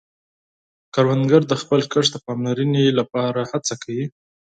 کروندګر 0.93 1.41
د 1.47 1.53
خپل 1.61 1.81
کښت 1.91 2.11
د 2.13 2.17
پاملرنې 2.25 2.85
له 2.97 3.03
پاره 3.11 3.43
هڅه 3.51 3.73
کوي 3.83 4.05